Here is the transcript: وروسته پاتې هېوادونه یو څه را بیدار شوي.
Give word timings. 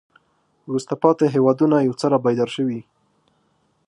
وروسته 0.67 0.93
پاتې 1.03 1.25
هېوادونه 1.35 1.75
یو 1.87 1.93
څه 1.99 2.05
را 2.11 2.17
بیدار 2.25 2.49
شوي. 2.55 2.79